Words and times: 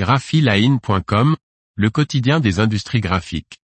graphiline.com, 0.00 1.36
le 1.76 1.90
quotidien 1.90 2.40
des 2.40 2.58
industries 2.58 3.02
graphiques. 3.02 3.58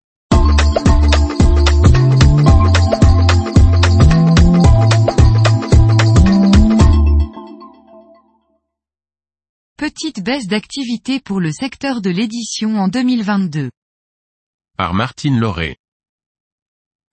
Petite 9.78 10.22
baisse 10.22 10.46
d'activité 10.46 11.20
pour 11.20 11.40
le 11.40 11.52
secteur 11.52 12.02
de 12.02 12.10
l'édition 12.10 12.76
en 12.76 12.88
2022. 12.88 13.70
Par 14.76 14.92
Martine 14.92 15.38
Lauré. 15.38 15.78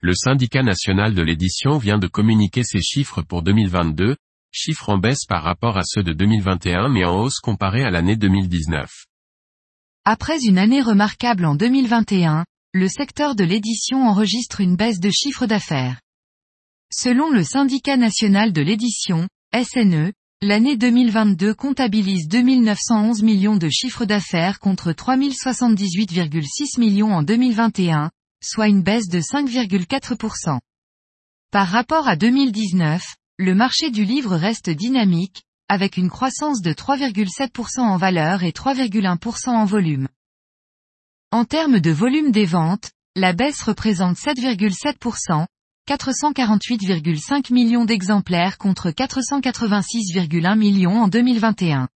Le 0.02 0.14
syndicat 0.16 0.64
national 0.64 1.16
de 1.16 1.22
l'édition 1.22 1.78
vient 1.78 1.98
de 1.98 2.08
communiquer 2.08 2.64
ses 2.64 2.82
chiffres 2.82 3.22
pour 3.22 3.42
2022, 3.42 4.18
chiffres 4.52 4.90
en 4.90 4.98
baisse 4.98 5.24
par 5.26 5.44
rapport 5.44 5.78
à 5.78 5.84
ceux 5.86 6.04
de 6.04 6.12
2021 6.12 6.90
mais 6.90 7.06
en 7.06 7.22
hausse 7.22 7.40
comparé 7.40 7.86
à 7.86 7.90
l'année 7.90 8.18
2019. 8.18 9.06
Après 10.06 10.44
une 10.44 10.58
année 10.58 10.82
remarquable 10.82 11.46
en 11.46 11.56
2021, 11.56 12.44
le 12.74 12.88
secteur 12.90 13.36
de 13.36 13.46
l'édition 13.46 14.06
enregistre 14.06 14.60
une 14.60 14.76
baisse 14.76 15.00
de 15.00 15.10
chiffre 15.10 15.46
d'affaires. 15.46 16.02
Selon 16.94 17.30
le 17.30 17.42
syndicat 17.42 17.96
national 17.96 18.52
de 18.52 18.62
l'édition, 18.62 19.30
SNE, 19.54 20.12
l'année 20.42 20.76
2022 20.76 21.54
comptabilise 21.54 22.28
2911 22.28 23.24
millions 23.24 23.56
de 23.56 23.70
chiffre 23.70 24.04
d'affaires 24.04 24.60
contre 24.60 24.92
3078,6 24.92 26.82
millions 26.82 27.14
en 27.14 27.24
2021, 27.24 28.12
soit 28.44 28.68
une 28.68 28.84
baisse 28.84 29.08
de 29.08 29.22
5,4%. 29.22 30.60
Par 31.50 31.68
rapport 31.70 32.10
à 32.10 32.18
2019, 32.18 33.06
le 33.38 33.56
marché 33.56 33.90
du 33.90 34.04
livre 34.04 34.36
reste 34.36 34.70
dynamique, 34.70 35.44
avec 35.70 35.98
une 35.98 36.10
croissance 36.10 36.62
de 36.62 36.74
3,7% 36.74 37.80
en 37.80 37.98
valeur 37.98 38.44
et 38.44 38.52
3,1% 38.52 39.50
en 39.50 39.66
volume. 39.66 40.08
En 41.32 41.46
termes 41.46 41.80
de 41.80 41.92
volume 41.92 42.32
des 42.32 42.46
ventes, 42.46 42.92
la 43.16 43.34
baisse 43.34 43.62
représente 43.64 44.18
7,7%, 44.18 45.46
448,5 45.88 47.52
millions 47.52 47.86
d'exemplaires 47.86 48.58
contre 48.58 48.92
486,1 48.92 50.58
millions 50.58 51.02
en 51.02 51.08
2021. 51.08 51.90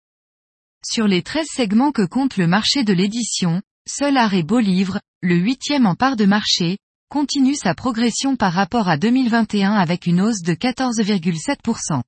Sur 0.85 1.07
les 1.07 1.23
13 1.23 1.47
segments 1.49 1.93
que 1.93 2.07
compte 2.07 2.37
le 2.37 2.47
marché 2.47 2.85
de 2.85 2.93
l'édition, 2.93 3.63
seul 3.89 4.17
Art 4.17 4.35
et 4.35 4.43
Beau 4.43 4.59
Livre, 4.59 5.01
le 5.23 5.37
huitième 5.37 5.87
en 5.87 5.95
part 5.95 6.17
de 6.17 6.25
marché, 6.25 6.79
continue 7.09 7.55
sa 7.55 7.75
progression 7.75 8.37
par 8.37 8.53
rapport 8.53 8.89
à 8.89 8.97
2021 8.97 9.73
avec 9.73 10.07
une 10.07 10.21
hausse 10.21 10.43
de 10.43 10.55
14,7%. 10.55 12.03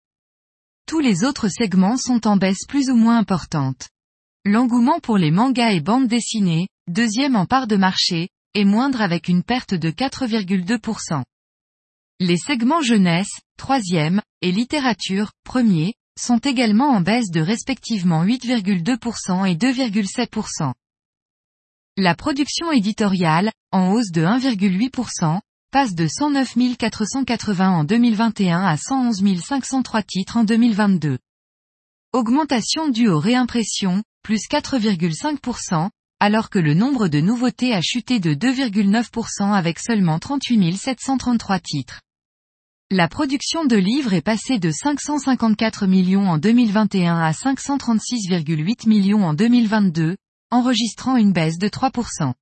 Tous 0.89 1.01
les 1.01 1.23
autres 1.23 1.49
segments 1.49 1.99
sont 1.99 2.27
en 2.27 2.39
baisse 2.39 2.65
plus 2.67 2.89
ou 2.89 2.97
moins 2.97 3.19
importante. 3.19 3.91
L'engouement 4.47 5.01
pour 5.01 5.19
les 5.19 5.31
mangas 5.31 5.73
et 5.73 5.81
bandes 5.81 6.09
dessinées, 6.09 6.69
deuxième 6.87 7.37
en 7.37 7.45
part 7.45 7.67
de 7.67 7.77
marché, 7.77 8.31
est 8.55 8.65
moindre 8.65 9.03
avec 9.03 9.29
une 9.29 9.43
perte 9.43 9.75
de 9.75 9.91
4,2%. 9.91 11.25
Les 12.21 12.39
segments 12.39 12.81
jeunesse, 12.81 13.29
troisième, 13.59 14.23
et 14.41 14.51
littérature, 14.51 15.33
premier, 15.45 15.93
sont 16.19 16.39
également 16.39 16.89
en 16.89 17.03
baisse 17.03 17.31
de 17.31 17.43
respectivement 17.43 18.25
8,2% 18.25 19.47
et 19.47 19.57
2,7%. 19.57 20.73
La 21.99 22.15
production 22.15 22.73
éditoriale, 22.73 23.53
en 23.73 23.93
hausse 23.93 24.11
de 24.11 24.23
1,8%, 24.23 25.39
passe 25.71 25.95
de 25.95 26.07
109 26.07 26.55
480 26.79 27.71
en 27.71 27.85
2021 27.85 28.65
à 28.65 28.79
111 28.79 29.23
503 29.39 30.03
titres 30.03 30.39
en 30.39 30.45
2022. 30.45 31.19
Augmentation 32.15 32.89
due 32.89 33.09
aux 33.09 33.19
réimpressions, 33.19 34.03
plus 34.23 34.49
4,5%, 34.51 35.91
alors 36.21 36.49
que 36.49 36.59
le 36.59 36.73
nombre 36.73 37.09
de 37.09 37.21
nouveautés 37.21 37.75
a 37.75 37.83
chuté 37.83 38.19
de 38.19 38.33
2,9% 38.33 39.53
avec 39.53 39.79
seulement 39.79 40.19
38 40.19 40.75
733 40.75 41.61
titres. 41.61 42.01
La 42.91 43.07
production 43.07 43.67
de 43.67 43.77
livres 43.77 44.15
est 44.15 44.23
passée 44.23 44.59
de 44.59 44.71
554 44.71 45.87
millions 45.87 46.31
en 46.31 46.39
2021 46.39 47.19
à 47.19 47.33
536,8 47.33 48.89
millions 48.89 49.27
en 49.27 49.35
2022, 49.35 50.17
enregistrant 50.51 51.17
une 51.17 51.35
baisse 51.35 51.59
de 51.59 51.69
3%. 51.69 52.33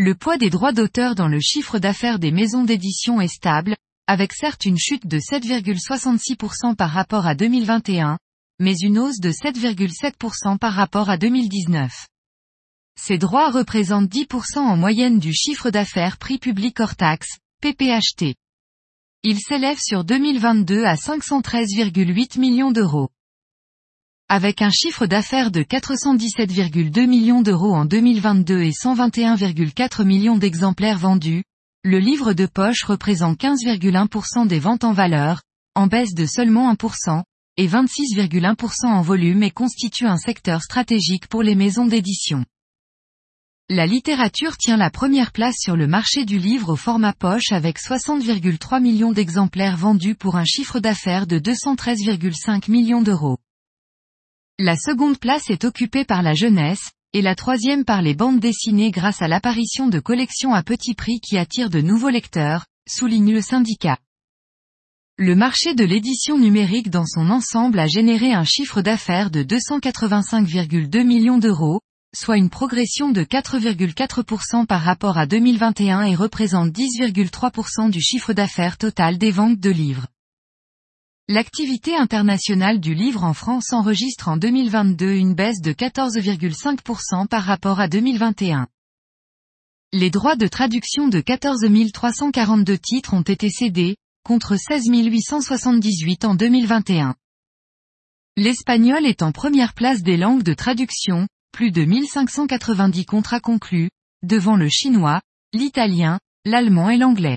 Le 0.00 0.14
poids 0.14 0.38
des 0.38 0.48
droits 0.48 0.70
d'auteur 0.70 1.16
dans 1.16 1.26
le 1.26 1.40
chiffre 1.40 1.80
d'affaires 1.80 2.20
des 2.20 2.30
maisons 2.30 2.62
d'édition 2.62 3.20
est 3.20 3.26
stable, 3.26 3.74
avec 4.06 4.32
certes 4.32 4.64
une 4.64 4.78
chute 4.78 5.08
de 5.08 5.18
7,66% 5.18 6.76
par 6.76 6.90
rapport 6.90 7.26
à 7.26 7.34
2021, 7.34 8.16
mais 8.60 8.76
une 8.76 9.00
hausse 9.00 9.18
de 9.18 9.32
7,7% 9.32 10.56
par 10.56 10.74
rapport 10.74 11.10
à 11.10 11.16
2019. 11.16 11.90
Ces 12.96 13.18
droits 13.18 13.50
représentent 13.50 14.08
10% 14.08 14.58
en 14.58 14.76
moyenne 14.76 15.18
du 15.18 15.34
chiffre 15.34 15.70
d'affaires 15.70 16.16
prix 16.16 16.38
public 16.38 16.78
hors 16.78 16.94
taxe, 16.94 17.38
PPHT. 17.60 18.36
Il 19.24 19.40
s'élève 19.40 19.78
sur 19.80 20.04
2022 20.04 20.84
à 20.84 20.94
513,8 20.94 22.38
millions 22.38 22.70
d'euros. 22.70 23.08
Avec 24.30 24.60
un 24.60 24.68
chiffre 24.68 25.06
d'affaires 25.06 25.50
de 25.50 25.62
417,2 25.62 27.06
millions 27.06 27.40
d'euros 27.40 27.74
en 27.74 27.86
2022 27.86 28.60
et 28.60 28.72
121,4 28.72 30.04
millions 30.04 30.36
d'exemplaires 30.36 30.98
vendus, 30.98 31.44
le 31.82 31.98
livre 31.98 32.34
de 32.34 32.44
poche 32.44 32.84
représente 32.84 33.40
15,1% 33.40 34.46
des 34.46 34.58
ventes 34.58 34.84
en 34.84 34.92
valeur, 34.92 35.40
en 35.74 35.86
baisse 35.86 36.12
de 36.12 36.26
seulement 36.26 36.70
1%, 36.74 37.22
et 37.56 37.66
26,1% 37.66 38.88
en 38.88 39.00
volume 39.00 39.42
et 39.42 39.50
constitue 39.50 40.04
un 40.04 40.18
secteur 40.18 40.60
stratégique 40.60 41.26
pour 41.28 41.42
les 41.42 41.54
maisons 41.54 41.86
d'édition. 41.86 42.44
La 43.70 43.86
littérature 43.86 44.58
tient 44.58 44.76
la 44.76 44.90
première 44.90 45.32
place 45.32 45.56
sur 45.58 45.74
le 45.74 45.86
marché 45.86 46.26
du 46.26 46.36
livre 46.38 46.74
au 46.74 46.76
format 46.76 47.14
poche 47.14 47.50
avec 47.50 47.78
60,3 47.78 48.82
millions 48.82 49.12
d'exemplaires 49.12 49.78
vendus 49.78 50.16
pour 50.16 50.36
un 50.36 50.44
chiffre 50.44 50.80
d'affaires 50.80 51.26
de 51.26 51.38
213,5 51.38 52.70
millions 52.70 53.00
d'euros. 53.00 53.38
La 54.60 54.74
seconde 54.74 55.20
place 55.20 55.50
est 55.50 55.62
occupée 55.62 56.04
par 56.04 56.20
la 56.20 56.34
jeunesse, 56.34 56.90
et 57.12 57.22
la 57.22 57.36
troisième 57.36 57.84
par 57.84 58.02
les 58.02 58.14
bandes 58.14 58.40
dessinées 58.40 58.90
grâce 58.90 59.22
à 59.22 59.28
l'apparition 59.28 59.86
de 59.86 60.00
collections 60.00 60.52
à 60.52 60.64
petit 60.64 60.94
prix 60.94 61.20
qui 61.20 61.38
attirent 61.38 61.70
de 61.70 61.80
nouveaux 61.80 62.08
lecteurs, 62.08 62.66
souligne 62.88 63.32
le 63.32 63.40
syndicat. 63.40 63.98
Le 65.16 65.36
marché 65.36 65.76
de 65.76 65.84
l'édition 65.84 66.40
numérique 66.40 66.90
dans 66.90 67.06
son 67.06 67.30
ensemble 67.30 67.78
a 67.78 67.86
généré 67.86 68.32
un 68.32 68.42
chiffre 68.42 68.82
d'affaires 68.82 69.30
de 69.30 69.44
285,2 69.44 71.04
millions 71.04 71.38
d'euros, 71.38 71.80
soit 72.12 72.36
une 72.36 72.50
progression 72.50 73.10
de 73.10 73.22
4,4% 73.22 74.66
par 74.66 74.82
rapport 74.82 75.18
à 75.18 75.26
2021 75.26 76.02
et 76.02 76.16
représente 76.16 76.70
10,3% 76.70 77.90
du 77.90 78.00
chiffre 78.00 78.32
d'affaires 78.32 78.76
total 78.76 79.18
des 79.18 79.30
ventes 79.30 79.60
de 79.60 79.70
livres. 79.70 80.08
L'activité 81.30 81.94
internationale 81.94 82.80
du 82.80 82.94
livre 82.94 83.22
en 83.22 83.34
France 83.34 83.74
enregistre 83.74 84.28
en 84.28 84.38
2022 84.38 85.12
une 85.12 85.34
baisse 85.34 85.60
de 85.60 85.74
14,5% 85.74 87.26
par 87.28 87.42
rapport 87.42 87.80
à 87.80 87.88
2021. 87.88 88.66
Les 89.92 90.08
droits 90.08 90.36
de 90.36 90.46
traduction 90.46 91.06
de 91.06 91.20
14 91.20 91.66
342 91.92 92.78
titres 92.78 93.12
ont 93.12 93.20
été 93.20 93.50
cédés, 93.50 93.96
contre 94.24 94.56
16 94.56 94.84
878 94.88 96.24
en 96.24 96.34
2021. 96.34 97.14
L'espagnol 98.38 99.04
est 99.04 99.20
en 99.20 99.30
première 99.30 99.74
place 99.74 100.02
des 100.02 100.16
langues 100.16 100.42
de 100.42 100.54
traduction, 100.54 101.28
plus 101.52 101.72
de 101.72 101.84
1590 101.84 103.04
contrats 103.04 103.40
conclus, 103.40 103.90
devant 104.22 104.56
le 104.56 104.70
chinois, 104.70 105.20
l'italien, 105.52 106.20
l'allemand 106.46 106.88
et 106.88 106.96
l'anglais. 106.96 107.36